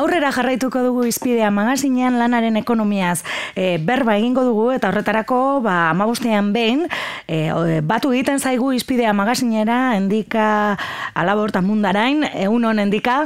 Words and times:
aurrera 0.00 0.30
jarraituko 0.32 0.80
dugu 0.84 1.04
izpidea 1.08 1.50
magazinean 1.52 2.16
lanaren 2.16 2.56
ekonomiaz 2.56 3.20
e, 3.54 3.76
berba 3.84 4.16
egingo 4.16 4.44
dugu 4.46 4.70
eta 4.72 4.88
horretarako 4.88 5.60
ba, 5.64 5.90
amabostean 5.90 6.52
behin 6.54 6.86
e, 7.28 7.80
batu 7.84 8.12
egiten 8.14 8.40
zaigu 8.40 8.72
izpidea 8.72 9.12
magazinera 9.16 9.96
endika 9.98 10.78
alaborta 11.14 11.60
mundarain, 11.60 12.24
egun 12.32 12.64
hon 12.64 12.80
endika. 12.80 13.18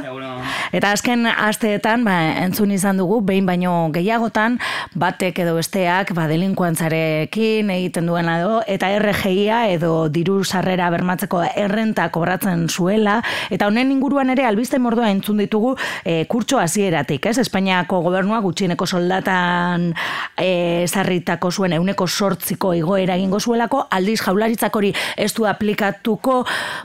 Eta 0.75 0.91
azken 0.91 1.25
asteetan 1.29 2.03
ba, 2.03 2.15
entzun 2.43 2.73
izan 2.75 2.99
dugu 2.99 3.21
behin 3.23 3.47
baino 3.47 3.73
gehiagotan 3.95 4.57
batek 4.99 5.39
edo 5.45 5.55
besteak 5.55 6.11
ba, 6.17 6.27
delinkuantzarekin 6.31 7.71
egiten 7.77 8.11
duena 8.11 8.39
edo 8.41 8.59
eta 8.67 8.91
RGIa 8.99 9.61
edo 9.71 9.93
diru 10.11 10.41
sarrera 10.43 10.89
bermatzeko 10.91 11.43
errenta 11.55 12.09
kobratzen 12.11 12.67
zuela. 12.67 13.21
Eta 13.49 13.69
honen 13.71 13.93
inguruan 13.95 14.33
ere 14.33 14.47
albiste 14.49 14.79
mordua 14.81 15.11
entzun 15.13 15.39
ditugu 15.39 15.75
e, 16.03 16.25
kurtso 16.27 16.59
hasieratik, 16.65 17.25
ez? 17.29 17.37
Espainiako 17.41 18.01
gobernua 18.05 18.41
gutxieneko 18.43 18.85
soldatan 18.85 19.91
e, 20.37 20.85
zarritako 20.89 21.51
zuen 21.51 21.75
euneko 21.77 22.07
sortziko 22.07 22.73
igoera 22.77 23.15
egingo 23.15 23.39
zuelako, 23.39 23.85
aldiz 23.95 24.19
jaularitzak 24.25 24.75
hori 24.75 24.91
ez 25.17 25.31
du 25.37 25.47
aplikatuko, 25.49 26.41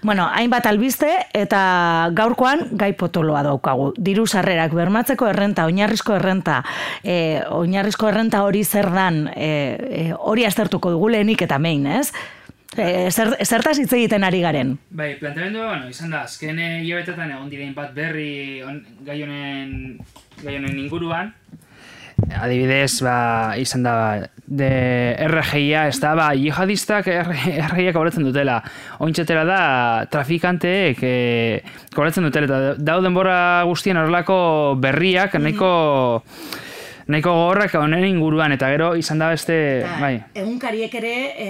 bueno, 0.06 0.28
hainbat 0.30 0.68
albiste 0.70 1.10
eta 1.36 1.62
gaurkoan 2.16 2.66
gai 2.72 2.92
potoloa 2.98 3.42
daukagu. 3.46 3.90
Diru 3.98 4.26
sarrerak 4.26 4.74
bermatzeko 4.76 5.28
errenta, 5.30 5.66
oinarrizko 5.70 6.16
errenta, 6.18 6.60
e, 7.02 7.40
oinarrizko 7.50 8.10
errenta 8.10 8.44
hori 8.46 8.64
zer 8.64 8.90
dan, 8.94 9.24
e, 9.34 9.50
e, 9.90 10.04
hori 10.16 10.46
aztertuko 10.48 10.92
dugu 10.94 11.10
lehenik 11.16 11.48
eta 11.48 11.58
mein, 11.58 11.86
ez? 12.00 12.10
E, 12.78 13.10
zer, 13.10 13.32
zertaz 13.42 13.78
hitz 13.80 13.90
egiten 13.96 14.22
ari 14.22 14.44
garen? 14.44 14.76
Bai, 14.94 15.16
planteamendu, 15.18 15.64
bueno, 15.64 15.88
izan 15.90 16.14
da, 16.14 16.22
azken 16.28 16.60
hilabetetan 16.60 17.32
egon 17.34 17.48
direin 17.50 17.74
bat 17.74 17.90
berri 17.96 18.62
on, 18.62 18.78
gai 19.06 19.18
honen 19.24 19.72
gai 20.44 20.54
honen 20.60 20.78
inguruan. 20.78 21.32
Adibidez, 22.30 23.00
ba, 23.02 23.56
izan 23.58 23.82
da, 23.82 23.94
de 24.46 24.70
RGIa, 25.26 25.88
ez 25.90 25.98
da, 25.98 26.14
ba, 26.14 26.30
jihadistak 26.38 27.10
RGIa 27.10 27.94
kobratzen 27.96 28.28
dutela. 28.28 28.60
Ointxetera 29.02 29.42
da, 29.48 29.60
trafikanteek 30.12 31.02
e, 31.02 31.14
kobratzen 31.96 32.28
dutela. 32.28 32.46
Eta 32.46 32.74
dauden 32.92 33.16
bora 33.16 33.38
guztien 33.66 33.98
horrelako 33.98 34.40
berriak, 34.78 35.40
nahiko... 35.42 35.70
Mm 36.22 36.68
nahiko 37.10 37.32
gogorrak 37.34 37.74
honen 37.74 38.04
inguruan 38.06 38.52
eta 38.54 38.68
gero 38.70 38.92
izan 38.98 39.18
da 39.18 39.30
beste 39.32 39.54
ba, 39.82 39.96
bai. 40.00 40.12
egunkariek 40.34 40.94
ere 41.00 41.14
e, 41.34 41.48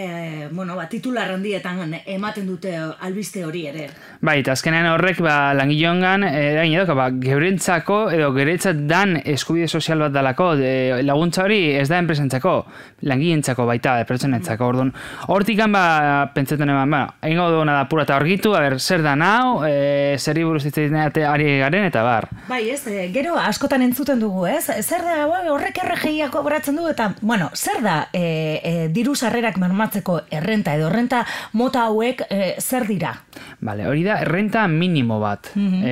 bueno 0.50 0.76
ba 0.76 0.86
titular 0.88 1.30
handietan 1.34 1.94
ematen 2.06 2.46
dute 2.48 2.72
albiste 3.00 3.44
hori 3.44 3.66
ere. 3.68 3.88
Bai 4.20 4.38
eta 4.40 4.54
azkenean 4.56 4.88
horrek 4.94 5.20
ba 5.24 5.52
langilongan 5.54 6.24
eragin 6.28 6.78
edo 6.80 6.96
ba 6.96 7.10
geurentzako 7.12 8.00
edo 8.16 8.30
geretzat 8.36 8.84
dan 8.88 9.18
eskubide 9.24 9.68
sozial 9.68 10.06
bat 10.06 10.14
dalako 10.16 10.54
de, 10.56 11.02
laguntza 11.04 11.44
hori 11.44 11.60
ez 11.76 11.88
da 11.88 12.00
enpresentzako 12.00 12.54
langilentzako 13.02 13.66
baita 13.68 13.98
pertsonentzako. 14.08 14.70
Ordun 14.70 14.92
hortikan 15.28 15.72
ba 15.72 16.30
pentsatzen 16.34 16.68
eman 16.68 16.90
ba 16.90 17.02
eingo 17.26 17.50
duena 17.52 17.76
da 17.78 17.88
pura 17.88 18.06
ta 18.06 18.16
argitu 18.16 18.54
a 18.54 18.64
ber 18.64 18.78
zer 18.80 19.02
da 19.02 19.14
nau 19.16 19.64
e, 19.66 20.16
zeri 20.18 20.44
buruz 20.44 20.64
ari 20.66 21.58
garen 21.58 21.84
eta 21.84 22.02
bar. 22.02 22.28
Bai 22.48 22.62
ez 22.70 22.86
e, 22.86 23.08
gero 23.12 23.36
askotan 23.36 23.82
entzuten 23.82 24.20
dugu 24.20 24.46
ez? 24.46 24.64
Zer 24.80 25.04
da 25.04 25.26
horrek 25.54 25.80
erregiak 25.84 26.32
kobratzen 26.34 26.78
du 26.78 26.86
eta, 26.90 27.10
bueno, 27.20 27.50
zer 27.54 27.82
da 27.84 27.96
e, 28.12 28.22
e, 28.62 28.72
diru 28.94 29.14
sarrerak 29.14 29.58
mermatzeko 29.60 30.20
errenta 30.30 30.74
edo 30.78 30.88
errenta 30.90 31.24
mota 31.52 31.86
hauek 31.88 32.24
e, 32.28 32.54
zer 32.60 32.86
dira? 32.88 33.14
Bale, 33.60 33.86
hori 33.88 34.04
da 34.06 34.20
errenta 34.24 34.66
minimo 34.68 35.20
bat. 35.22 35.52
Mm 35.54 35.88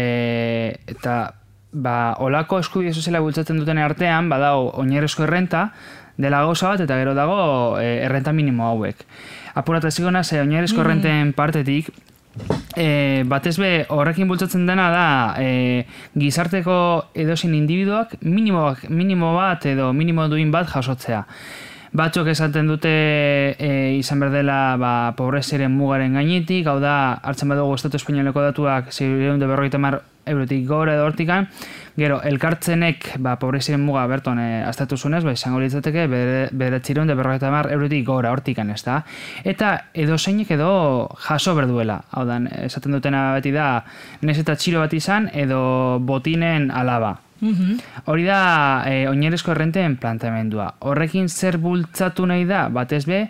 eta, 0.89 1.15
ba, 1.73 1.95
olako 2.25 2.59
eskubide 2.63 2.93
soziala 2.95 3.21
bultzatzen 3.21 3.59
duten 3.61 3.79
artean, 3.83 4.29
badao, 4.31 4.69
oinerezko 4.81 5.25
errenta, 5.27 5.69
dela 6.19 6.43
gauza 6.45 6.73
bat, 6.73 6.83
eta 6.85 6.99
gero 7.01 7.15
dago 7.17 7.39
e, 7.81 7.99
errenta 8.07 8.33
minimo 8.33 8.67
hauek. 8.69 9.05
Apurata 9.59 9.91
zigona, 9.91 10.25
ze 10.25 10.41
oinerezko 10.41 10.83
errenten 10.85 11.33
partetik, 11.37 11.91
E, 12.79 13.25
batez 13.27 13.57
be 13.59 13.71
horrekin 13.91 14.29
bultzatzen 14.31 14.67
dena 14.69 14.89
da 14.93 15.07
e, 15.43 15.87
gizarteko 16.15 16.77
edozein 17.15 17.57
individuak 17.59 18.15
minimo, 18.23 18.69
minimo 18.89 19.33
bat 19.35 19.67
edo 19.67 19.93
minimo 19.93 20.29
duin 20.29 20.53
bat 20.55 20.69
jasotzea. 20.71 21.25
Batzuk 21.99 22.29
esaten 22.29 22.69
dute 22.69 22.93
e, 23.57 23.71
izan 23.97 24.21
berdela 24.21 24.77
ba, 24.79 24.93
pobreziren 25.17 25.73
mugaren 25.73 26.19
gainetik, 26.21 26.69
hau 26.69 26.77
da, 26.85 27.19
hartzen 27.25 27.49
badugu 27.49 27.79
Estatu 27.79 27.97
Espainoleko 27.97 28.45
datuak 28.45 28.93
zireun 28.93 29.41
de 29.41 29.79
mar 29.79 30.03
eurotik 30.29 30.67
gora 30.69 30.95
edo 30.95 31.07
hortikan, 31.09 31.49
Gero, 31.99 32.21
elkartzenek, 32.23 33.09
ba, 33.19 33.33
pobreziren 33.43 33.81
muga 33.83 34.05
berton 34.07 34.39
eh, 34.39 34.63
aztatu 34.63 34.95
zunez, 34.97 35.25
ba, 35.27 35.33
izango 35.35 35.59
litzateke, 35.59 36.05
bere 36.07 36.79
txiron 36.79 37.11
de 37.11 37.17
berroketa 37.19 37.51
mar 37.51 37.67
eurotik 37.75 38.05
gora 38.07 38.31
hortikan, 38.31 38.71
ez 38.71 38.85
da? 38.87 39.01
Eta 39.43 39.73
edo 39.99 40.15
zeinek 40.19 40.53
edo 40.55 40.71
jaso 41.27 41.57
berduela. 41.59 41.99
Hau 42.15 42.23
da, 42.29 42.39
esaten 42.63 42.95
dutena 42.95 43.33
beti 43.35 43.51
da, 43.51 43.83
nez 44.23 44.39
eta 44.39 44.55
txiro 44.55 44.85
bat 44.85 44.95
izan, 44.95 45.27
edo 45.35 45.61
botinen 46.07 46.71
alaba. 46.71 47.17
Mhm. 47.41 47.79
Hori 48.11 48.31
da, 48.31 48.41
e, 48.87 49.07
oinerezko 49.11 49.51
errenten 49.57 49.97
planteamendua. 49.99 50.73
Horrekin 50.87 51.27
zer 51.29 51.59
bultzatu 51.59 52.27
nahi 52.31 52.47
da, 52.47 52.69
batez 52.71 53.05
be, 53.11 53.25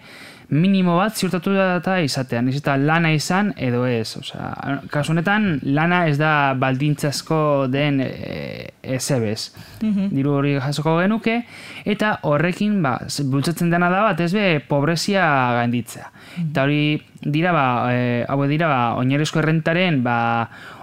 minimo 0.48 0.96
bat 0.96 1.16
ziurtatu 1.16 1.52
da 1.84 1.98
izatean, 2.00 2.48
ez 2.48 2.56
eta 2.62 2.76
lana 2.80 3.10
izan 3.12 3.52
edo 3.56 3.84
ez. 3.86 4.16
Osea, 4.16 4.78
kasu 4.90 5.12
honetan, 5.12 5.58
lana 5.76 6.06
ez 6.08 6.16
da 6.18 6.54
baldintzazko 6.58 7.40
den 7.72 8.00
e, 8.04 8.70
ezebez. 8.82 9.52
Mm 9.82 10.08
Diru 10.18 10.32
hori 10.38 10.54
jasoko 10.56 10.96
genuke, 11.02 11.42
eta 11.84 12.16
horrekin, 12.26 12.80
ba, 12.82 12.96
bultzatzen 13.30 13.70
dena 13.70 13.90
da 13.92 14.02
bat, 14.08 14.20
ez 14.24 14.32
be, 14.32 14.46
pobrezia 14.68 15.26
gainditzea. 15.60 16.08
Mm 16.08 16.48
Eta 16.48 16.64
hori 16.64 16.82
dira, 17.20 17.52
ba, 17.52 17.68
e, 17.92 18.24
hau 18.28 18.40
dira, 18.48 18.72
ba, 18.72 18.82
oinerezko 19.02 19.42
errentaren, 19.42 20.02
ba, 20.02 20.18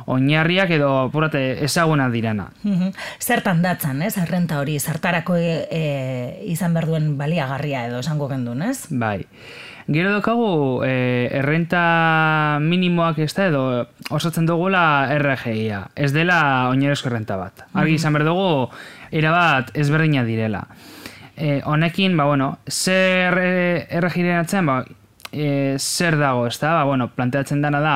oinarriak 0.06 0.70
edo 0.78 0.90
apurate 1.06 1.64
ezaguna 1.66 2.10
dirana. 2.14 2.50
Mm 2.64 2.94
Zertan 3.20 3.62
datzan, 3.62 4.02
ez? 4.06 4.16
Errenta 4.22 4.60
hori, 4.60 4.78
zertarako 4.80 5.36
e, 5.38 5.54
e, 5.72 5.84
izan 6.52 6.74
berduen 6.78 7.16
baliagarria 7.18 7.86
edo 7.88 8.02
esango 8.04 8.28
gendun, 8.30 8.62
ez? 8.62 8.86
Bai. 8.90 9.26
Gero 9.88 10.12
dokagu, 10.16 10.82
e, 10.86 11.30
errenta 11.38 12.58
minimoak 12.62 13.20
ez 13.22 13.32
da 13.38 13.48
edo 13.52 13.64
osatzen 14.10 14.48
dugula 14.50 15.06
RGIa. 15.18 15.84
Ez 15.96 16.12
dela 16.14 16.70
oinerezko 16.72 17.12
errenta 17.12 17.38
bat. 17.38 17.66
Argi 17.74 17.98
izan 18.00 18.18
berdugu, 18.18 18.70
erabat 19.14 19.70
ezberdina 19.78 20.26
direla. 20.26 20.66
E, 21.38 21.62
honekin, 21.66 22.18
ba, 22.18 22.26
bueno, 22.26 22.56
zer 22.70 23.38
RGIren 24.02 24.42
atzen, 24.42 24.66
ba, 24.66 24.80
e, 25.32 25.78
zer 25.78 26.18
dago, 26.18 26.48
ez 26.48 26.58
da? 26.58 26.74
Ba, 26.80 26.84
bueno, 26.90 27.10
planteatzen 27.14 27.62
dana 27.62 27.82
da, 27.84 27.96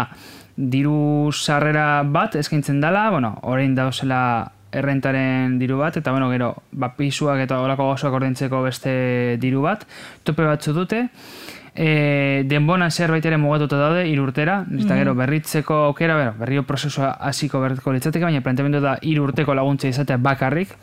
diru 0.59 1.31
sarrera 1.31 2.03
bat 2.03 2.35
eskaintzen 2.35 2.81
dela, 2.83 3.09
bueno, 3.13 3.37
orain 3.47 3.75
dauzela 3.77 4.51
errentaren 4.75 5.55
diru 5.57 5.79
bat, 5.79 5.95
eta 5.97 6.11
bueno, 6.11 6.27
gero, 6.29 6.51
ba, 6.71 6.91
pisuak 6.97 7.39
eta 7.45 7.61
olako 7.63 7.87
gozoak 7.93 8.17
ordentzeko 8.19 8.61
beste 8.65 8.91
diru 9.41 9.63
bat, 9.63 9.85
tope 10.27 10.43
batzu 10.45 10.75
dute, 10.75 11.05
e, 11.73 12.43
denbona 12.49 12.89
zerbait 12.91 13.25
ere 13.25 13.39
mugatuta 13.39 13.79
daude, 13.79 14.05
irurtera, 14.11 14.59
mm 14.67 14.77
-hmm. 14.77 14.99
gero, 14.99 15.15
berritzeko 15.15 15.73
aukera, 15.87 16.17
bero, 16.17 16.35
berrio 16.37 16.63
prozesua 16.63 17.15
hasiko 17.19 17.61
berriko 17.61 17.93
litzateke, 17.93 18.25
baina 18.25 18.41
planteamendu 18.41 18.81
da 18.81 18.97
irurteko 19.01 19.53
laguntza 19.55 19.87
izatea 19.87 20.17
bakarrik, 20.17 20.75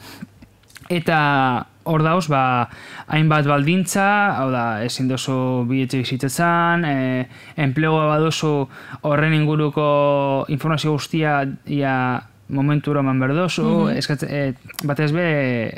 eta 0.89 1.67
hor 1.87 2.03
dauz, 2.03 2.27
ba, 2.29 2.69
hainbat 3.09 3.47
baldintza, 3.49 4.07
hau 4.37 4.51
da, 4.53 4.83
ezin 4.85 5.09
dozu 5.09 5.65
biletxe 5.69 6.03
bizitetzen, 6.03 6.85
e, 6.85 7.27
enplegoa 7.67 8.07
baduzu 8.15 8.55
horren 9.03 9.35
inguruko 9.35 10.47
informazio 10.53 10.93
guztia 10.97 11.45
ia 11.67 12.23
momentu 12.49 12.93
eman 12.95 13.21
berdozu, 13.21 13.63
mm 13.63 13.87
-hmm. 13.95 14.27
e, 14.31 14.55
batez 14.85 15.13
be, 15.13 15.29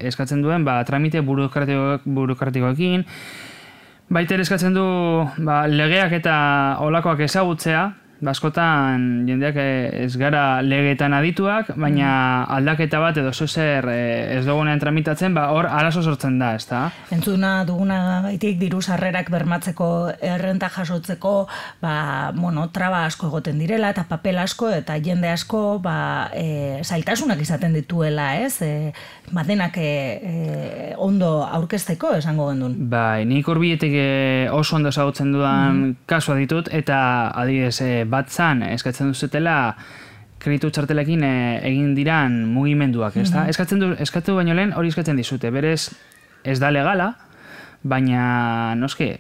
eskatzen 0.09 0.43
duen, 0.43 0.65
ba, 0.65 0.85
tramite 0.85 1.21
burokratikoekin, 1.21 3.07
Baiter 4.09 4.41
eskatzen 4.41 4.73
du 4.73 4.85
ba, 5.45 5.67
legeak 5.69 6.15
eta 6.17 6.35
olakoak 6.81 7.21
ezagutzea, 7.27 7.83
Baskotan 8.19 9.29
jendeak 9.29 9.55
eh, 9.63 10.03
ez 10.03 10.17
gara 10.19 10.59
legeetan 10.63 11.15
adituak, 11.15 11.69
baina 11.79 12.09
mm. 12.09 12.55
aldaketa 12.57 12.99
bat 12.99 13.19
edo 13.21 13.31
zozer 13.31 13.87
eh, 13.93 14.39
ez 14.39 14.41
dugunean 14.47 14.81
tramitatzen, 14.83 15.37
ba, 15.37 15.45
hor 15.55 15.69
arazo 15.71 16.03
sortzen 16.03 16.41
da, 16.41 16.49
ez 16.59 16.67
da? 16.67 16.81
Entzuna 17.15 17.53
duguna 17.69 17.99
gaitik 18.25 18.59
diru 18.59 18.81
sarrerak 18.83 19.31
bermatzeko 19.31 19.91
errenta 20.19 20.67
jasotzeko, 20.75 21.35
ba, 21.83 21.93
bueno, 22.35 22.67
traba 22.75 23.05
asko 23.07 23.29
egoten 23.31 23.63
direla, 23.63 23.93
eta 23.95 24.03
papel 24.11 24.43
asko, 24.43 24.73
eta 24.75 24.99
jende 24.99 25.31
asko, 25.31 25.79
ba, 25.85 25.95
e, 26.35 26.83
zailtasunak 26.83 27.39
izaten 27.47 27.79
dituela, 27.79 28.33
ez? 28.43 28.59
E, 28.67 28.91
badenak 29.31 29.79
e, 29.79 30.95
ondo 30.99 31.45
aurkezteko, 31.47 32.17
esango 32.19 32.51
gendun. 32.51 32.75
Bai, 32.91 33.23
nik 33.31 33.47
urbietek 33.47 33.95
oso 34.59 34.75
ondo 34.81 34.91
ezagutzen 34.91 35.31
dudan 35.37 35.83
mm. 35.85 35.97
kasua 36.11 36.35
ditut, 36.43 36.75
eta 36.75 36.99
adibidez, 37.31 38.08
batzan 38.11 38.63
eskatzen 38.73 39.13
duzetela 39.13 39.77
kreditu 40.39 40.71
txartelekin 40.71 41.25
egin 41.27 41.95
diran 41.97 42.45
mugimenduak, 42.53 43.17
ez 43.17 43.31
da? 43.31 43.45
Mm 43.45 43.55
Eskatzen 43.55 43.81
du, 43.83 43.93
eskatu 43.99 44.37
baino 44.39 44.55
lehen 44.55 44.75
hori 44.77 44.93
eskatzen 44.93 45.19
dizute, 45.19 45.51
berez 45.51 45.91
ez 46.47 46.59
da 46.63 46.71
legala, 46.71 47.13
baina, 47.83 48.75
noski, 48.79 49.11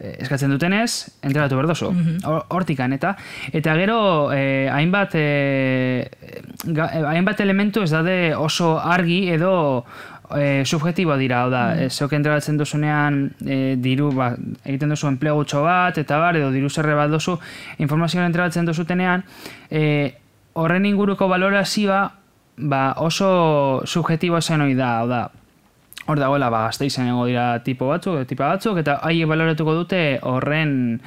eskatzen 0.00 0.52
dutenez, 0.52 1.10
entregatu 1.22 1.58
berdozu, 1.58 1.90
mhm. 1.92 2.44
hortikan, 2.54 2.92
eta 2.96 3.14
eta 3.52 3.74
gero, 3.76 3.98
eh, 4.32 4.68
hainbat, 4.72 5.14
eh, 5.14 6.08
hainbat 7.12 7.40
elementu 7.44 7.84
ez 7.84 7.90
dade 7.92 8.34
oso 8.36 8.78
argi 8.80 9.28
edo 9.34 9.84
eh, 10.36 10.62
subjetiboa 10.64 11.16
dira, 11.16 11.42
hau 11.42 11.50
da, 11.50 11.64
mm 11.74 11.78
-hmm. 11.78 11.90
zeok 11.90 12.12
entregatzen 12.12 12.56
duzunean 12.56 13.30
eh, 13.46 13.76
diru, 13.78 14.12
ba, 14.12 14.34
egiten 14.64 14.88
duzu 14.88 15.08
enplegutxo 15.08 15.62
bat, 15.62 15.98
eta 15.98 16.18
bar, 16.18 16.36
edo 16.36 16.50
diru 16.50 16.68
zerre 16.68 16.94
bat 16.94 17.10
duzu, 17.10 17.38
informazioa 17.78 18.26
entregatzen 18.26 18.66
duzutenean, 18.66 19.24
eh, 19.70 20.14
horren 20.52 20.86
inguruko 20.86 21.28
valorazioa, 21.28 22.12
ba, 22.56 22.94
oso 22.96 23.82
subjetiboa 23.84 24.40
zen 24.40 24.60
hori 24.60 24.74
da, 24.74 24.98
hau 24.98 25.08
da, 25.08 25.30
hor 26.06 26.18
dagoela 26.18 26.50
ba 26.50 26.64
gazteizen 26.66 27.08
ego 27.08 27.26
dira 27.26 27.62
tipo 27.64 27.88
batzuk, 27.88 28.26
tipa 28.26 28.48
batzuk, 28.54 28.78
eta 28.82 28.98
haiek 29.06 29.28
baloratuko 29.28 29.74
dute 29.74 30.18
horren 30.22 31.00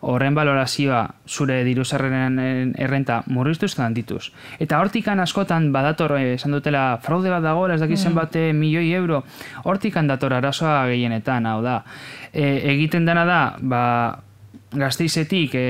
horren 0.00 0.34
valorazioa 0.34 1.02
zure 1.28 1.60
diru 1.64 1.84
errenta 1.84 3.22
murriztu 3.26 3.66
ez 3.66 3.74
dituz. 3.92 4.32
Eta 4.58 4.80
hortikan 4.80 5.20
askotan 5.20 5.72
badator 5.72 6.16
eh, 6.18 6.34
esan 6.34 6.52
dutela 6.52 6.98
fraude 7.02 7.30
bat 7.30 7.42
dagoela, 7.42 7.74
ez 7.74 7.80
dakizen 7.80 8.12
mm. 8.12 8.16
bate 8.16 8.52
milioi 8.52 8.92
euro, 8.92 9.24
hortikan 9.64 10.06
dator 10.06 10.32
arazoa 10.32 10.86
gehienetan, 10.86 11.46
hau 11.46 11.62
da. 11.62 11.82
E, 12.32 12.72
egiten 12.72 13.04
dena 13.04 13.24
da, 13.24 13.56
ba, 13.60 14.22
gazteizetik 14.72 15.54
e, 15.54 15.64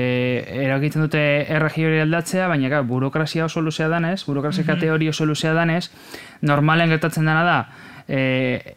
erakitzen 0.67 1.01
dute 1.01 1.21
erregi 1.49 1.85
hori 1.85 1.99
aldatzea, 1.99 2.47
baina 2.47 2.69
ga, 2.69 2.81
burokrazia 2.87 3.45
oso 3.45 3.61
luzea 3.61 3.89
danez, 3.89 4.23
burokrazia 4.25 4.63
mm 4.63 4.79
-hmm. 4.79 5.09
oso 5.09 5.25
luzea 5.25 5.53
danez, 5.53 5.91
normalen 6.41 6.89
gertatzen 6.89 7.25
dena 7.25 7.43
da, 7.43 7.67
e, 8.07 8.75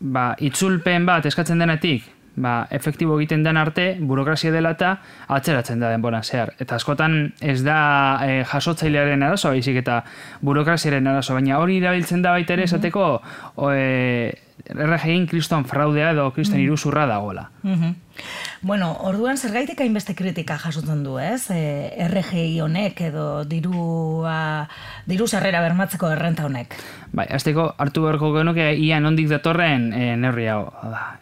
ba, 0.00 0.34
itzulpen 0.38 1.06
bat 1.06 1.26
eskatzen 1.26 1.58
denetik, 1.58 2.13
ba, 2.36 2.54
efektibo 2.70 3.18
egiten 3.18 3.44
den 3.44 3.56
arte, 3.56 3.86
burokrazia 4.00 4.52
dela 4.54 4.74
eta 4.74 4.96
atzeratzen 5.36 5.82
da 5.82 5.90
denboran 5.92 6.24
zehar. 6.24 6.54
Eta 6.60 6.78
askotan 6.80 7.18
ez 7.40 7.60
da 7.64 7.78
e, 8.24 8.42
jasotzailearen 8.50 9.22
arazo, 9.22 9.52
baizik 9.54 9.78
eta 9.82 10.00
burokraziaren 10.42 11.06
arazo, 11.06 11.34
baina 11.38 11.60
hori 11.62 11.78
irabiltzen 11.82 12.22
da 12.24 12.34
baita 12.36 12.56
ere 12.56 12.66
esateko 12.68 13.06
o, 13.56 13.70
e, 13.70 14.32
erregegin 14.64 15.26
kriston 15.26 15.64
fraudea 15.68 16.12
edo 16.14 16.30
kriston 16.32 16.58
mm 16.60 16.66
iruzurra 16.68 17.06
dagoela. 17.06 17.50
Mm 17.62 17.94
Bueno, 18.62 18.94
orduan 19.04 19.36
zergaitik 19.36 19.80
hainbeste 19.82 20.14
kritika 20.16 20.56
jasotzen 20.56 21.02
du, 21.04 21.18
ez? 21.20 21.50
E, 21.52 21.90
RGI 22.06 22.60
honek 22.64 23.00
edo 23.10 23.44
dirua, 23.44 24.68
diru 25.04 25.26
sarrera 25.28 25.60
bermatzeko 25.60 26.08
errenta 26.14 26.46
honek. 26.46 26.76
Bai, 27.12 27.26
azteko 27.36 27.66
hartu 27.78 28.06
beharko 28.06 28.30
genuke 28.38 28.70
ia 28.80 29.00
nondik 29.04 29.28
datorren 29.28 29.90
e, 29.92 30.14
neurri 30.16 30.46
hau. 30.48 30.62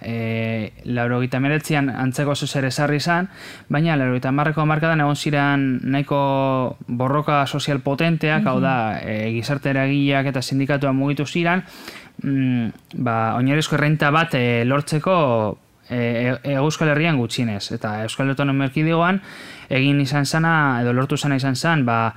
E, 0.01 0.71
lauro 0.85 1.19
meretzian 1.41 1.91
antzeko 1.91 2.37
zuzer 2.37 2.65
esarri 2.65 2.97
izan, 2.97 3.29
baina 3.69 3.97
lauro 3.97 4.15
gita 4.15 4.31
marreko 4.31 4.65
markadan 4.65 5.01
egon 5.01 5.17
ziren 5.17 5.81
nahiko 5.83 6.77
borroka 6.87 7.47
sozial 7.47 7.81
potenteak, 7.81 8.47
hau 8.47 8.61
da, 8.61 9.01
e, 9.03 9.33
gizarte 9.33 9.71
eragileak 9.71 10.27
eta 10.27 10.43
sindikatua 10.43 10.93
mugitu 10.93 11.27
ziren, 11.27 11.65
mm, 12.23 13.03
ba, 13.05 13.35
oinarezko 13.39 13.77
errenta 13.79 14.11
bat 14.15 14.35
e, 14.39 14.65
lortzeko 14.65 15.17
e, 15.89 16.37
e, 16.43 16.55
Euskal 16.59 16.93
Herrian 16.93 17.19
gutxinez. 17.21 17.73
Eta 17.77 18.03
Euskal 18.07 18.33
Autonomia 18.33 18.71
Erkidegoan 18.71 19.21
egin 19.73 20.01
izan 20.01 20.27
zana, 20.27 20.55
edo 20.83 20.93
lortu 20.97 21.17
zana 21.17 21.37
izan 21.37 21.57
zan, 21.57 21.87
ba, 21.89 22.15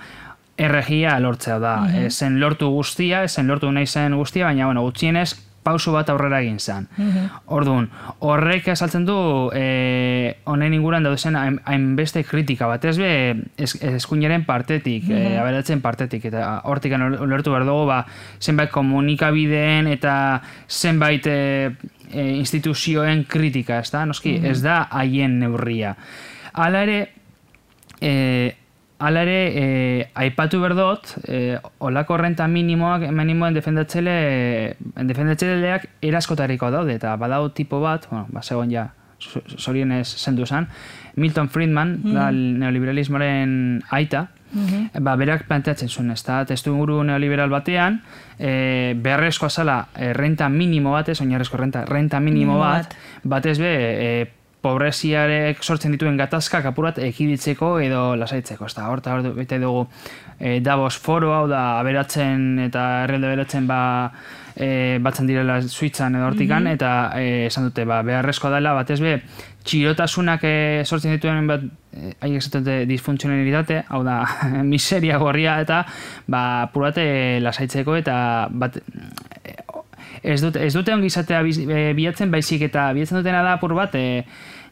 erregia 0.57 1.17
lortzea 1.19 1.59
da. 1.59 1.77
Mm 1.85 2.09
zen 2.09 2.39
lortu 2.39 2.69
guztia, 2.71 3.25
zen 3.27 3.47
lortu 3.47 3.71
nahi 3.71 3.87
zen 3.87 4.15
guztia, 4.15 4.45
baina 4.45 4.65
bueno, 4.69 4.83
gutxienez 4.85 5.33
pauso 5.65 5.93
bat 5.95 6.09
aurrera 6.13 6.41
egin 6.43 6.59
zen. 6.59 6.87
Mm 6.97 7.23
Orduan, 7.55 7.87
horrek 8.25 8.67
esaltzen 8.73 9.05
du 9.05 9.15
e, 9.55 10.35
honen 10.49 10.73
inguran 10.77 11.05
daude 11.05 11.17
zen 11.17 11.35
hainbeste 11.37 12.23
kritika 12.27 12.67
bat, 12.69 12.85
ez 12.85 12.97
be 12.97 13.09
eskuinaren 13.57 14.45
partetik, 14.45 15.07
mm 15.07 15.15
-hmm. 15.15 15.39
aberatzen 15.41 15.81
partetik, 15.81 16.25
eta 16.29 16.61
hortik 16.65 16.93
ulertu 16.97 17.51
behar 17.51 17.65
dugu, 17.65 17.85
ba, 17.85 18.05
zenbait 18.41 18.71
komunikabideen 18.71 19.87
eta 19.87 20.41
zenbait 20.69 21.27
e, 21.27 21.71
e, 22.11 22.29
instituzioen 22.37 23.25
kritika, 23.25 23.79
ez 23.79 23.91
da? 23.91 24.05
Noski, 24.05 24.39
ez 24.43 24.61
da 24.61 24.83
haien 24.91 25.39
neurria. 25.39 25.95
Hala 26.53 26.83
ere, 26.83 26.99
e, 28.01 28.55
Hala 28.97 29.23
ere, 29.25 29.39
e, 29.51 30.09
aipatu 30.15 30.61
berdot, 30.61 31.09
e, 31.27 31.57
olako 31.83 32.15
renta 32.21 32.47
minimoak, 32.47 33.09
minimoen 33.11 33.55
defendatzele, 33.57 34.13
defendatzeleak 35.03 35.89
eraskotariko 36.05 36.69
daude, 36.71 36.95
eta 36.95 37.15
badau 37.19 37.49
tipo 37.51 37.81
bat, 37.83 38.07
bueno, 38.11 38.23
ba, 38.31 38.43
segon 38.43 38.71
ja, 38.71 38.87
zorien 39.59 39.91
ez 39.91 40.07
zendu 40.07 40.45
zen, 40.45 40.69
Milton 41.15 41.49
Friedman, 41.49 41.99
mm. 42.03 42.15
da 42.15 42.29
neoliberalismoaren 42.31 43.83
aita, 43.91 44.29
mm 44.55 45.01
ba, 45.03 45.17
berak 45.19 45.43
planteatzen 45.49 45.89
zuen, 45.91 46.13
ez 46.13 46.21
da, 46.23 46.39
testu 46.47 46.71
inguru 46.71 47.01
neoliberal 47.03 47.51
batean, 47.51 47.99
e, 48.39 48.95
beharrezkoa 49.03 49.49
zala, 49.49 49.81
e, 49.91 50.13
renta 50.15 50.47
minimo 50.47 50.95
bat, 50.95 51.11
ez, 51.11 51.19
oinarrezko 51.19 51.59
renta, 51.59 51.83
renta 51.89 52.23
minimo, 52.23 52.55
bat, 52.63 52.95
bat, 53.23 53.45
ez 53.51 53.59
be, 53.59 53.73
e, 53.75 54.44
pobreziarek 54.65 55.61
sortzen 55.63 55.93
dituen 55.93 56.17
gatazkak 56.17 56.65
apurat 56.71 56.97
ekiditzeko 57.05 57.75
edo 57.83 58.01
lasaitzeko. 58.19 58.69
Eta 58.71 58.87
horta 58.89 59.13
hor 59.13 59.29
bete 59.37 59.59
dugu 59.61 59.85
e, 60.39 60.59
Davos 60.65 60.95
foro 60.97 61.33
hau 61.35 61.45
da 61.51 61.79
aberatzen 61.79 62.65
eta 62.65 62.85
errelde 63.05 63.31
beratzen 63.35 63.67
ba, 63.69 63.79
e, 64.55 64.97
batzen 65.03 65.29
direla 65.29 65.59
suitzan 65.61 66.17
edo 66.17 66.29
hortikan 66.29 66.65
mhm. 66.65 66.77
eta 66.77 66.91
e, 67.19 67.45
esan 67.49 67.69
dute 67.69 67.85
ba, 67.87 68.01
beharrezkoa 68.07 68.55
dela 68.57 68.75
batez 68.77 68.99
be 69.03 69.19
txirotasunak 69.65 70.45
e, 70.45 70.55
sortzen 70.85 71.15
dituen 71.15 71.47
bat 71.49 71.65
haiek 71.95 72.41
esaten 72.41 72.65
dute 72.65 72.81
disfuntzionalitate, 72.89 73.83
hau 73.89 74.01
da 74.05 74.19
miseria 74.73 75.19
gorria 75.21 75.59
eta 75.63 75.83
ba, 76.27 76.41
apurate 76.67 77.05
lasaitzeko 77.43 77.95
eta 78.01 78.17
bat, 78.51 78.81
ez 80.23 80.41
dute, 80.41 80.65
ez 80.65 80.73
dute 80.73 80.93
ongi 80.93 81.11
izatea 81.11 81.41
bilatzen 81.95 82.31
baizik 82.31 82.61
eta 82.69 82.91
bilatzen 82.93 83.17
dutena 83.17 83.43
da 83.43 83.55
apur 83.57 83.73
bat 83.73 83.95
e, 83.95 84.23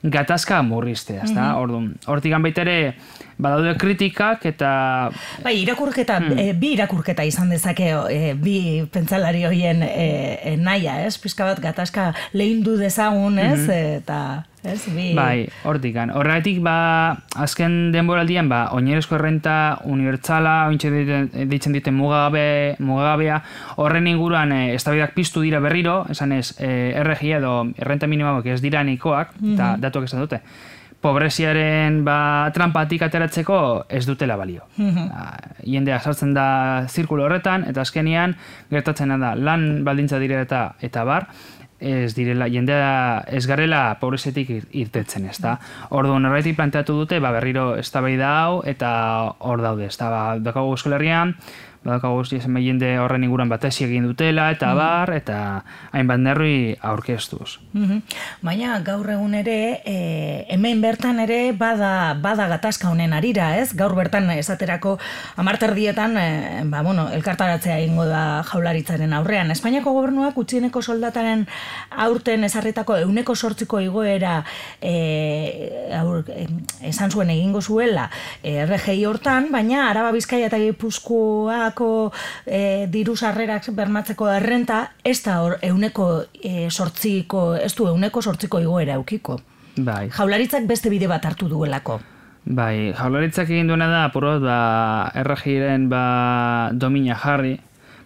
gatazka 0.03 0.61
murriztea, 0.61 1.23
ezta? 1.23 1.41
Mm 1.41 1.69
-hmm. 1.69 1.91
Hortigan 2.05 2.41
baita 2.41 2.61
ere 2.61 2.95
badaude 3.37 3.75
kritikak 3.77 4.45
eta 4.45 5.09
bai, 5.43 5.61
irakurketa 5.61 6.19
mm. 6.19 6.39
e, 6.39 6.53
bi 6.53 6.73
irakurketa 6.73 7.23
izan 7.23 7.49
dezake 7.49 7.89
e, 8.09 8.33
bi 8.33 8.85
pentsalari 8.91 9.45
hoien 9.45 9.83
e, 9.83 10.39
e, 10.43 10.55
naia, 10.57 11.01
ez? 11.05 11.17
Pizka 11.17 11.45
bat 11.45 11.59
gatazka 11.59 12.13
lehindu 12.33 12.77
dezagun, 12.77 13.39
ez? 13.39 13.59
Mm 13.59 13.67
-hmm. 13.67 13.97
Eta 13.97 14.43
Ez, 14.63 14.87
bi... 14.95 15.09
Bai, 15.11 15.43
hortikan. 15.67 16.13
Horretik, 16.15 16.61
ba, 16.63 17.17
azken 17.43 17.91
denboraldian, 17.91 18.47
ba, 18.47 18.69
oinerezko 18.71 19.17
errenta 19.17 19.55
unibertsala, 19.91 20.53
ointxe 20.71 20.91
ditzen 21.51 21.75
diten 21.75 21.97
mugagabe, 21.97 22.77
mugagabea, 22.79 23.41
horren 23.83 24.07
inguruan 24.07 24.55
e, 24.55 24.61
estabidak 24.77 25.11
piztu 25.17 25.43
dira 25.43 25.59
berriro, 25.63 26.03
esan 26.13 26.31
ez, 26.37 26.53
e, 26.63 26.93
RG 27.03 27.33
edo 27.41 27.57
errenta 27.75 28.07
minimoak 28.07 28.47
ez 28.55 28.61
dira 28.63 28.85
nikoak, 28.87 29.35
eta 29.41 29.73
mm 29.73 29.81
datuak 29.83 30.05
esan 30.07 30.21
dute, 30.23 30.39
pobreziaren 31.03 31.99
ba, 32.07 32.47
trampatik 32.55 33.01
ateratzeko 33.03 33.57
ez 33.91 34.05
dutela 34.07 34.37
balio. 34.39 34.63
Mm 34.77 35.09
Jendea 35.63 35.99
sartzen 35.99 36.31
da 36.35 36.85
zirkulo 36.87 37.27
horretan, 37.27 37.67
eta 37.67 37.83
azkenian 37.83 38.37
gertatzen 38.71 39.11
da 39.19 39.33
lan 39.35 39.83
baldintza 39.83 40.19
dire 40.23 40.39
eta, 40.43 40.69
eta 40.83 41.03
bar, 41.07 41.27
ez 41.83 42.13
direla, 42.15 42.47
jendea 42.47 43.23
ez 43.27 43.43
garela 43.49 43.97
pobrezetik 43.99 44.49
irtetzen, 44.71 45.27
ez 45.27 45.37
da. 45.43 45.57
Ordu, 45.91 46.15
norretik 46.19 46.55
planteatu 46.55 46.95
dute, 47.03 47.19
ba, 47.19 47.33
berriro 47.35 47.73
ez 47.75 47.89
da 47.91 48.01
hau, 48.43 48.61
eta 48.65 48.89
hor 49.39 49.61
daude, 49.61 49.91
ez 49.91 49.97
da, 49.97 50.09
ba, 50.39 50.53
Euskal 50.63 50.95
Herrian, 50.97 51.35
badakago 51.83 52.21
guzti 52.21 52.37
esan 52.39 52.55
jende 52.63 52.93
horren 52.99 53.23
inguran 53.25 53.49
batesi 53.51 53.83
egin 53.85 54.07
dutela, 54.07 54.49
eta 54.55 54.71
mm. 54.71 54.79
bar, 54.79 55.11
eta 55.15 55.37
hainbat 55.91 56.21
nerri 56.23 56.55
aurkeztuz. 56.81 57.59
Mm 57.73 58.01
Baina 58.43 58.75
gaur 58.83 59.07
egun 59.09 59.33
ere, 59.37 59.81
e, 59.87 59.95
hemen 60.51 60.81
bertan 60.83 61.19
ere 61.23 61.53
bada, 61.57 62.13
bada 62.19 62.47
gatazka 62.51 62.89
honen 62.89 63.13
arira, 63.15 63.53
ez? 63.59 63.71
Gaur 63.77 63.95
bertan 63.95 64.29
esaterako 64.33 64.97
amarterdietan, 65.39 66.17
e, 66.17 66.63
ba, 66.71 66.81
bueno, 66.83 67.07
elkartaratzea 67.15 67.79
ingo 67.83 68.05
da 68.09 68.43
jaularitzaren 68.49 69.13
aurrean. 69.15 69.51
Espainiako 69.55 69.93
gobernuak 69.95 70.37
utzieneko 70.37 70.81
soldataren 70.81 71.45
aurten 72.05 72.43
esarritako 72.43 72.97
euneko 73.05 73.35
sortziko 73.35 73.79
igoera 73.83 74.41
e, 74.81 75.89
aur, 75.99 76.23
e, 76.29 76.47
esan 76.89 77.11
zuen 77.11 77.31
egingo 77.33 77.61
zuela 77.61 78.09
e, 78.43 78.57
RGI 78.65 79.05
hortan, 79.07 79.49
baina 79.53 79.87
araba 79.89 80.11
bizkaia 80.15 80.49
eta 80.51 80.59
gipuzkoa 80.61 81.72
bermako 81.73 82.13
e, 82.45 82.87
diru 82.89 83.15
sarrerak 83.15 83.69
bermatzeko 83.73 84.29
errenta, 84.29 84.91
ez 85.03 85.21
da 85.23 85.41
hor 85.41 85.57
euneko 85.61 86.25
e, 86.41 86.69
sortziko, 86.69 87.55
ez 87.55 87.73
du 87.75 87.87
euneko 87.87 88.21
sortziko 88.21 88.59
igoera 88.59 88.95
eukiko. 88.95 89.39
Bai. 89.77 90.09
Jaularitzak 90.09 90.67
beste 90.67 90.89
bide 90.89 91.07
bat 91.07 91.25
hartu 91.25 91.47
duelako. 91.49 91.99
Bai, 92.45 92.93
jaularitzak 92.93 93.49
egin 93.49 93.67
duena 93.67 93.87
da, 93.87 94.05
apurot, 94.05 94.41
ba, 94.43 95.11
erregiren 95.15 95.87
ba, 95.89 96.69
domina 96.73 97.15
jarri, 97.15 97.57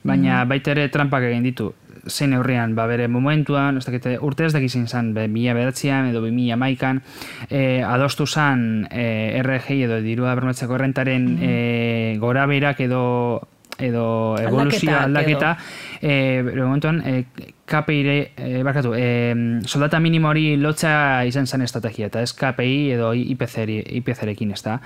baina 0.03 0.43
mm 0.43 0.47
baita 0.47 0.71
ere 0.71 0.87
trampak 0.89 1.23
egin 1.23 1.43
ditu. 1.43 1.73
Zein 2.07 2.29
neurrian, 2.31 2.75
ba, 2.75 2.85
bere 2.87 3.09
momentuan, 3.11 3.77
ez 3.77 3.83
dakite, 3.83 4.13
urte 4.23 4.45
ez 4.45 4.53
dakizin 4.53 4.85
zan, 4.87 5.13
be, 5.13 5.27
mila 5.27 5.53
beratzean 5.57 6.07
edo 6.11 6.21
bi 6.21 6.31
mila 6.31 6.55
maikan, 6.55 7.01
e, 7.49 7.81
adostu 7.83 8.27
zan 8.27 8.87
e, 8.91 9.41
RGI 9.41 9.81
edo 9.89 9.99
dirua 10.05 10.35
bermatzeko 10.37 10.77
errentaren 10.77 11.27
mm 11.33 11.43
e, 11.43 12.17
gora 12.21 12.45
behirak 12.47 12.79
edo 12.85 13.41
edo 13.79 14.37
evoluzioa 14.39 15.03
aldaketa, 15.03 15.57
eh 16.01 16.43
momentuan 16.43 17.01
eh 17.05 17.25
KPI 17.65 18.01
e, 18.37 18.63
barkatu, 18.63 18.93
eh 18.95 19.35
soldata 19.65 19.99
minimo 19.99 20.29
hori 20.29 20.57
lotza 20.57 21.25
izan 21.25 21.47
zen 21.47 21.61
estrategia 21.61 22.07
eta 22.07 22.21
ez 22.21 22.33
KPI 22.33 22.91
edo 22.91 23.13
IPC 23.13 23.57
IPCrekin, 24.01 24.51
ezta. 24.51 24.79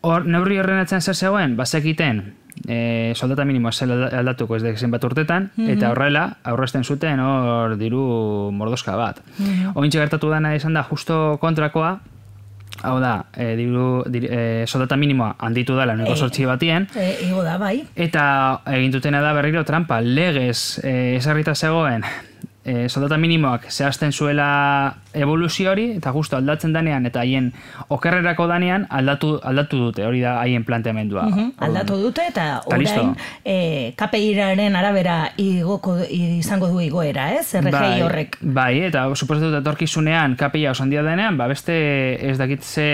Hor 0.00 0.26
neurri 0.26 0.58
horren 0.58 0.78
atzen 0.78 1.00
zer 1.00 1.14
zegoen, 1.14 1.56
bazekiten 1.56 2.34
e, 2.68 3.12
soldata 3.16 3.44
minimo 3.44 3.72
zel 3.72 3.92
aldatuko 3.92 4.56
ez 4.56 4.62
da 4.62 4.74
zenbat 4.76 5.04
urtetan, 5.04 5.50
mm 5.56 5.70
eta 5.74 5.90
horrela, 5.90 6.24
aurrezten 6.44 6.84
zuten 6.84 7.20
hor 7.20 7.76
diru 7.80 8.50
mordoska 8.52 8.96
bat. 8.96 9.20
Mm 9.38 9.44
-hmm. 9.44 9.72
Ointxe 9.74 9.98
gertatu 9.98 10.30
dana 10.30 10.54
izan 10.54 10.74
da 10.74 10.82
justo 10.82 11.38
kontrakoa, 11.40 11.98
Hau 12.84 12.98
da, 13.00 13.14
e, 13.32 13.54
diru, 13.56 14.04
dir, 14.12 14.26
e, 14.28 14.40
soldata 14.68 14.98
minimoa 15.00 15.34
handitu 15.46 15.76
dela 15.78 15.96
uneko 15.96 16.16
sortzi 16.16 16.44
batien. 16.44 16.88
E, 16.94 17.30
da, 17.44 17.56
bai. 17.58 17.78
Eta 17.96 18.26
egintutena 18.76 19.22
da 19.24 19.32
berriro 19.36 19.64
trampa, 19.64 20.02
legez 20.04 20.80
e, 20.84 21.16
esarrita 21.16 21.54
zegoen 21.54 22.04
e, 22.64 22.88
soldata 22.88 23.18
minimoak 23.20 23.68
zehazten 23.70 24.12
zuela 24.12 24.96
evoluzio 25.14 25.70
hori, 25.70 25.84
eta 25.98 26.10
justo 26.12 26.36
aldatzen 26.36 26.72
danean, 26.74 27.06
eta 27.06 27.20
haien 27.22 27.52
okerrerako 27.92 28.48
danean 28.50 28.86
aldatu, 28.90 29.36
aldatu 29.46 29.78
dute, 29.86 30.04
hori 30.06 30.22
da 30.24 30.38
haien 30.40 30.64
planteamendua. 30.64 31.28
Uh 31.28 31.44
aldatu 31.64 31.96
dute, 32.00 32.24
eta 32.32 32.62
orain 32.66 33.12
e, 33.44 33.92
KPI-aren 33.96 34.74
arabera 34.76 35.16
igoko, 35.38 35.96
izango 36.08 36.70
du 36.72 36.80
igoera, 36.82 37.28
ez? 37.36 37.46
RGI 37.60 37.72
bai, 37.74 38.02
horrek. 38.02 38.38
Bai, 38.40 38.72
eta 38.88 39.04
suposatu 39.14 39.52
dut 39.52 39.60
etorkizunean 39.60 40.34
KPI 40.40 40.66
oso 40.72 40.82
handia 40.82 41.04
denean, 41.06 41.38
ba 41.38 41.46
beste 41.50 41.76
ez 42.30 42.36
dakitze 42.40 42.86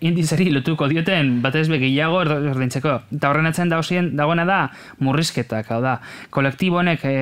indizeri 0.00 0.48
lotuko 0.54 0.88
dioten, 0.88 1.36
batez 1.44 1.66
begiago 1.68 2.22
erdintzeko. 2.24 2.96
Eta 3.18 3.32
horren 3.32 3.50
atzen 3.50 3.68
dagoena 3.68 4.46
da 4.48 4.60
murrizketak, 5.04 5.68
hau 5.74 5.82
da, 5.84 5.98
kolektibo 6.34 6.80
honek 6.80 7.04
e, 7.04 7.18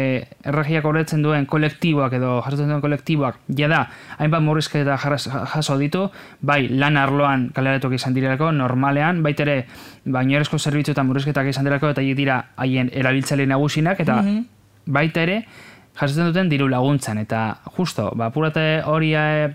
erregiak 0.46 0.86
horretzen 0.86 1.24
duen 1.24 1.48
kolektibo 1.50 1.86
kolektiboak 1.87 2.16
edo 2.19 2.40
jasotzen 2.43 2.69
duen 2.69 2.81
kolektiboak 2.81 3.38
jada 3.49 3.87
hainbat 4.19 4.43
murrizketa 4.43 4.97
jaso 4.97 5.78
ditu, 5.78 6.11
bai 6.40 6.69
lan 6.69 6.97
arloan 6.97 7.50
kaleratuk 7.55 7.93
izan 7.93 8.14
direlako 8.14 8.50
normalean, 8.52 9.23
baita 9.23 9.43
ere 9.43 9.66
bainorezko 10.05 10.59
zerbitzu 10.59 10.93
eta 10.93 11.05
murrizketak 11.05 11.47
izan 11.49 11.64
direlako 11.64 11.90
eta 11.90 12.02
dira 12.02 12.43
haien 12.57 12.90
erabiltzaile 12.93 13.47
nagusinak 13.47 14.00
eta 14.00 14.23
mm 14.23 14.45
baita 14.87 15.23
ere 15.26 15.40
jasotzen 15.99 16.28
duten 16.28 16.49
diru 16.49 16.69
laguntzan 16.71 17.19
eta 17.19 17.57
justo, 17.75 18.12
ba, 18.14 18.28
purate 18.31 18.85
hori 18.87 19.09
eh, 19.19 19.49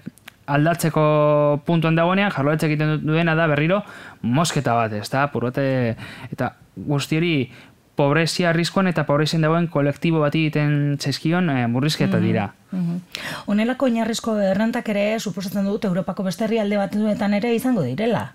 aldatzeko 0.51 1.61
puntuan 1.63 1.95
dagoenean, 1.95 2.33
jarloetxe 2.35 2.67
egiten 2.67 3.05
duena 3.05 3.35
da 3.39 3.47
berriro 3.47 3.77
mosketa 4.21 4.73
bat, 4.75 4.91
ez 4.91 5.07
da, 5.07 5.29
purate, 5.31 5.95
eta 6.27 6.51
guzti 6.75 7.15
hori 7.15 7.33
pobrezia 7.95 8.49
arriskoan 8.49 8.87
eta 8.87 9.05
pobrezien 9.05 9.43
dagoen 9.43 9.67
kolektibo 9.67 10.23
bat 10.23 10.35
egiten 10.35 10.97
txezkion 11.01 11.49
e, 11.49 11.67
murrizketa 11.67 12.17
mhm, 12.17 12.25
dira. 12.25 12.49
Mm 12.71 12.99
Honelako 13.51 13.87
inarrizko 13.91 14.37
errentak 14.39 14.87
ere 14.93 15.19
suposatzen 15.19 15.65
dut 15.67 15.85
Europako 15.85 16.23
beste 16.23 16.45
herrialde 16.45 16.77
batzuetan 16.79 17.33
ere 17.33 17.53
izango 17.55 17.83
direla. 17.83 18.29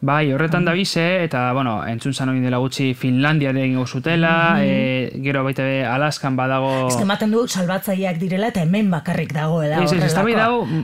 Bai, 0.00 0.32
horretan 0.32 0.64
da 0.64 0.72
bize, 0.72 1.02
eta, 1.24 1.42
bueno, 1.52 1.74
entzun 1.84 2.14
zan 2.14 2.30
dela 2.40 2.56
gutxi 2.62 2.94
Finlandia 2.94 3.52
den 3.52 3.74
zutela, 3.86 4.56
mm 4.56 4.62
-hmm. 4.62 5.22
gero 5.24 5.44
baita 5.44 5.62
be 5.62 5.84
Alaskan 5.84 6.36
badago... 6.36 6.88
Ez 6.88 7.00
ematen 7.00 7.30
du 7.30 7.46
salbatzaileak 7.46 8.16
direla 8.16 8.48
eta 8.48 8.62
hemen 8.62 8.90
bakarrik 8.90 9.34
dago, 9.34 9.62
edo 9.62 9.82
Ez, 9.82 9.92
ez, 9.92 10.04
ez, 10.04 10.14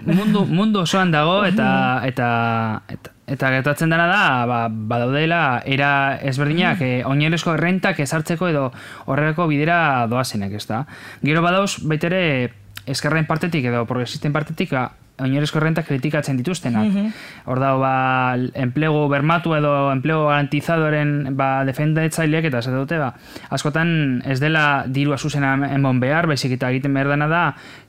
mundu, 0.04 0.44
mundu 0.44 0.80
osoan 0.80 1.10
dago, 1.10 1.44
eta, 1.44 2.00
eta, 2.04 2.82
eta, 2.88 2.92
eta 2.92 3.15
gertatzen 3.26 3.90
dena 3.90 4.06
da, 4.06 4.46
ba, 4.46 4.60
badaudela, 4.70 5.62
era 5.66 6.18
ezberdinak, 6.22 6.78
mm 6.78 6.84
-hmm. 6.84 7.06
oinerezko 7.10 7.54
errentak 7.54 7.98
ezartzeko 8.00 8.48
edo 8.48 8.72
horrelako 9.06 9.48
bidera 9.48 10.06
doazenek, 10.06 10.52
ez 10.52 10.66
da. 10.66 10.86
Gero 11.22 11.42
badauz, 11.42 11.78
baitere, 11.82 12.52
eskerren 12.86 13.26
partetik 13.26 13.64
edo 13.64 13.84
progresisten 13.84 14.32
partetik, 14.32 14.70
ba, 14.70 14.92
oinorezko 15.22 15.60
renta 15.60 15.82
kritikatzen 15.86 16.36
dituztenak. 16.40 16.90
Mm 16.92 17.12
Hor 17.46 17.60
dago, 17.62 17.78
ba, 17.78 18.34
enplegu 18.58 19.04
bermatu 19.06 19.52
edo 19.54 19.70
enplegu 19.92 20.24
garantizadoren 20.26 21.36
ba, 21.38 21.62
defendetzaileak 21.68 22.48
eta 22.48 22.58
ez 22.58 22.72
dute, 22.72 22.98
ba, 22.98 23.12
askotan 23.54 24.22
ez 24.26 24.40
dela 24.42 24.82
diru 24.90 25.14
azuzena 25.14 25.52
enbon 25.70 26.00
behar, 26.02 26.26
baizik 26.26 26.56
eta 26.56 26.72
egiten 26.74 26.96
behar 26.96 27.12
dena 27.12 27.28
da, 27.30 27.42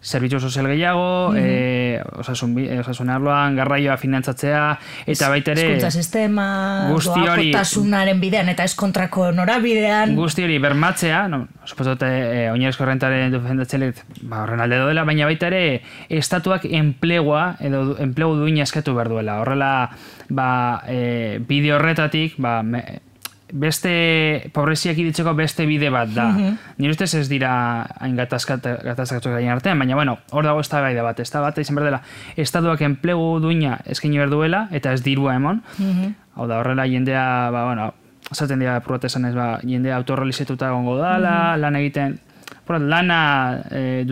zerbitzu 0.03 0.39
sozial 0.39 0.69
gehiago, 0.69 1.31
mm 1.31 1.37
-hmm. 1.37 2.19
osasun, 2.21 2.53
osasun 2.83 3.09
arloan, 3.09 3.55
garraioa 3.57 3.97
finantzatzea, 3.97 4.77
eta 5.07 5.29
baita 5.29 5.51
ere... 5.51 5.65
Eskuntza 5.65 5.91
sistema, 5.91 6.45
doakotasunaren 6.93 8.21
bidean, 8.21 8.49
eta 8.49 8.63
eskontrako 8.63 9.31
norabidean. 9.31 10.15
Guzti 10.15 10.43
hori, 10.43 10.59
bermatzea, 10.59 11.27
no, 11.27 11.47
supozote, 11.65 12.05
e, 12.05 12.51
oinorezko 12.51 12.85
rentaren 12.85 13.31
defendetzaileak, 13.33 14.05
ba, 14.21 14.43
horren 14.43 14.61
alde 14.61 14.83
dela, 14.85 15.03
baina 15.03 15.25
baita 15.25 15.49
ere, 15.49 15.81
estatuak 16.09 16.69
enplegu 16.69 17.16
enplegua 17.17 17.57
edo 17.59 17.97
enplegu 17.99 18.35
duina 18.35 18.63
eskatu 18.63 18.93
behar 18.95 19.09
duela. 19.09 19.41
Horrela, 19.41 19.89
ba, 20.29 20.83
e, 20.87 21.39
bide 21.47 21.73
horretatik, 21.73 22.37
ba, 22.37 22.61
me, 22.63 23.01
beste 23.47 24.49
pobreziak 24.53 24.97
iditzeko 24.99 25.33
beste 25.33 25.65
bide 25.65 25.89
bat 25.89 26.09
da. 26.13 26.29
Mm 26.31 26.37
-hmm. 26.37 26.57
Nire 26.77 26.91
ustez 26.91 27.13
ez 27.15 27.29
dira 27.29 27.87
hain 27.99 28.15
gatazkatu 28.15 29.29
gain 29.29 29.49
artean, 29.49 29.79
baina 29.79 29.95
bueno, 29.95 30.17
hor 30.31 30.43
dago 30.43 30.59
ez 30.59 30.69
da 30.69 31.03
bat. 31.03 31.19
Ez 31.19 31.31
da 31.31 31.41
bat, 31.41 31.57
izan 31.57 31.75
berdela, 31.75 32.01
estatuak 32.35 32.81
enplegu 32.81 33.39
duina 33.39 33.79
eskaini 33.85 34.17
behar 34.17 34.29
duela, 34.29 34.67
eta 34.71 34.93
ez 34.93 35.03
dirua 35.03 35.35
emon. 35.35 35.61
Mm 35.77 36.13
Hau 36.37 36.45
da, 36.45 36.59
horrela 36.59 36.85
jendea, 36.85 37.49
ba, 37.49 37.65
bueno, 37.65 37.93
esaten 38.31 38.59
dira 38.59 38.79
protesan 38.81 39.25
ez, 39.25 39.33
ba, 39.33 39.59
jendea 39.63 39.95
autorrealizetuta 39.95 40.69
gongo 40.69 40.97
dala, 40.97 41.57
mm 41.57 41.61
lan 41.61 41.75
egiten, 41.75 42.19
Bueno, 42.67 42.85
lana, 42.85 43.63
eh, 43.71 44.05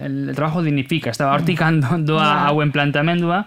el, 0.00 0.32
trabajo 0.34 0.62
dignifica, 0.62 1.10
ez 1.10 1.18
da, 1.18 1.30
hortik 1.32 1.60
doa 2.02 2.48
hauen 2.48 2.72
plantamendua, 2.72 3.46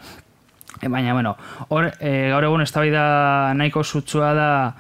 e, 0.82 0.88
baina, 0.88 1.14
bueno, 1.14 1.36
hor, 1.68 1.92
e, 2.00 2.30
gaur 2.32 2.48
egun 2.48 2.62
ez 2.62 2.72
da 2.72 3.54
nahiko 3.54 3.84
zutsua 3.84 4.34
da, 4.34 4.76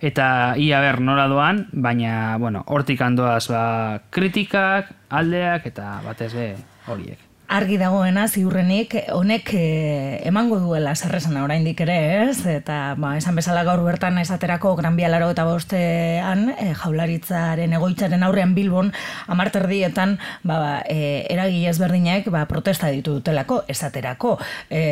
eta 0.00 0.54
ia 0.58 0.80
ber 0.80 1.00
nora 1.00 1.28
doan, 1.28 1.68
baina, 1.72 2.36
bueno, 2.38 2.64
hortik 2.66 3.00
handoaz, 3.00 3.46
ba, 3.48 4.02
kritikak, 4.10 4.90
aldeak, 5.08 5.66
eta 5.66 6.00
batez 6.04 6.34
be 6.34 6.56
horiek 6.88 7.31
argi 7.52 7.76
dagoena 7.76 8.24
ziurrenik 8.28 8.94
honek 9.12 9.50
eh, 9.58 10.20
emango 10.28 10.56
duela 10.62 10.94
zerresan 10.96 11.36
oraindik 11.36 11.82
ere, 11.84 11.96
ez? 12.30 12.46
Eta 12.48 12.94
ba, 12.96 13.12
esan 13.18 13.36
bezala 13.36 13.64
gaur 13.68 13.82
bertan 13.84 14.16
esaterako 14.22 14.72
Gran 14.78 14.96
Bialaro 14.96 15.28
eta 15.34 15.44
bostean 15.44 16.46
e, 16.54 16.70
jaularitzaren 16.80 17.76
egoitzaren 17.76 18.24
aurrean 18.24 18.54
Bilbon 18.56 18.92
amarterdietan 19.28 20.16
ba, 20.48 20.56
ba, 20.56 20.72
e, 20.88 21.26
eragi 21.34 21.66
ezberdinek 21.68 22.30
ba, 22.32 22.46
protesta 22.48 22.88
ditu 22.88 23.18
dutelako 23.18 23.62
esaterako. 23.68 24.38
E, 24.70 24.82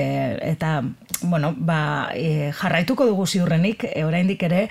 eta, 0.52 0.82
bueno, 1.22 1.54
ba, 1.56 2.10
e, 2.12 2.52
jarraituko 2.60 3.08
dugu 3.08 3.24
ziurrenik 3.26 3.88
e, 3.88 4.04
oraindik 4.04 4.44
ere 4.50 4.66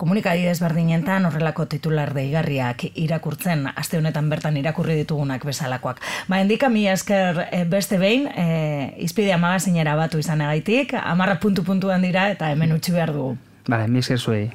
komunikadi 0.00 0.46
desberdinentan 0.48 1.28
horrelako 1.28 1.66
titular 1.68 2.14
deigarriak 2.16 2.86
irakurtzen 2.94 3.66
aste 3.74 4.00
honetan 4.00 4.30
bertan 4.32 4.56
irakurri 4.56 4.96
ditugunak 5.02 5.44
bezalakoak. 5.44 6.00
Ba, 6.28 6.40
indika 6.40 6.70
mi 6.72 6.86
esker 6.88 7.44
eh, 7.50 7.66
beste 7.68 8.00
behin, 8.00 8.26
e, 8.32 8.94
izpidea 9.04 9.36
magazinera 9.42 9.96
batu 10.00 10.22
izan 10.22 10.40
egaitik, 10.46 10.96
amarra 11.02 11.36
puntu 11.42 11.66
puntuan 11.68 12.02
dira 12.06 12.30
eta 12.32 12.48
hemen 12.54 12.72
utzi 12.78 12.96
behar 12.96 13.12
dugu. 13.16 13.36
Bale, 13.68 13.88
mi 13.88 14.00
esker 14.00 14.18
zuei. 14.18 14.48